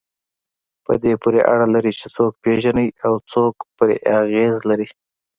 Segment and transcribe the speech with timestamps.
[0.85, 4.87] په دې پورې اړه لري چې څوک پېژنئ او څومره پرې اغېز لرئ.